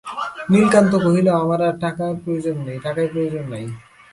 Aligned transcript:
নীলকান্ত 0.51 0.93
কহিল–আমার 1.05 1.59
আর 1.67 1.75
টাকায় 1.83 2.15
প্রয়োজন 2.23 2.55
নাই। 3.51 3.65